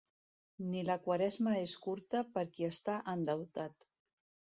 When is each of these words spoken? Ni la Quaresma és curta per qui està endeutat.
Ni 0.69 0.79
la 0.85 0.93
Quaresma 1.07 1.53
és 1.65 1.75
curta 1.83 2.21
per 2.37 2.45
qui 2.55 2.67
està 2.69 2.97
endeutat. 3.15 3.77